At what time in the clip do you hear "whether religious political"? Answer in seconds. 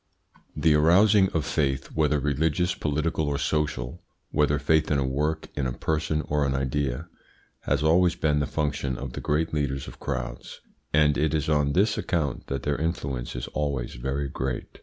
1.93-3.27